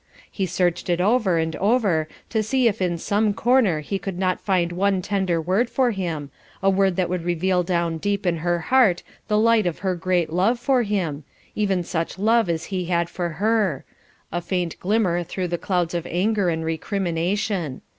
He 0.31 0.47
searched 0.47 0.89
it 0.89 0.99
over 0.99 1.37
and 1.37 1.55
over 1.57 2.07
to 2.31 2.41
see 2.41 2.67
if 2.67 2.81
in 2.81 2.97
some 2.97 3.35
corner 3.35 3.81
he 3.81 3.99
could 3.99 4.17
not 4.17 4.41
find 4.41 4.71
one 4.71 4.99
tender 5.03 5.39
word 5.39 5.69
for 5.69 5.91
him, 5.91 6.31
a 6.63 6.71
word 6.71 6.95
that 6.95 7.07
would 7.07 7.23
reveal 7.23 7.61
down 7.61 7.99
deep 7.99 8.25
in 8.25 8.37
her 8.37 8.57
heart 8.73 9.03
the 9.27 9.37
light 9.37 9.67
of 9.67 9.77
her 9.85 9.93
great 9.93 10.33
love 10.33 10.59
for 10.59 10.81
him, 10.81 11.23
even 11.53 11.83
such 11.83 12.17
love 12.17 12.49
as 12.49 12.65
he 12.73 12.85
had 12.85 13.11
for 13.11 13.29
her 13.29 13.85
a 14.31 14.41
faint 14.41 14.79
glimmer 14.79 15.21
through 15.21 15.49
the 15.49 15.59
clouds 15.59 15.93
of 15.93 16.07
anger 16.09 16.49
and 16.49 16.65
recrimination. 16.65 17.83